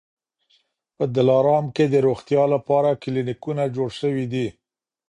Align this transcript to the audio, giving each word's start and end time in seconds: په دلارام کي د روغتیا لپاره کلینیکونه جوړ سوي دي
په 0.95 1.03
دلارام 1.15 1.65
کي 1.75 1.85
د 1.89 1.95
روغتیا 2.07 2.43
لپاره 2.53 2.99
کلینیکونه 3.03 3.63
جوړ 3.75 3.89
سوي 4.01 4.25
دي 4.33 4.47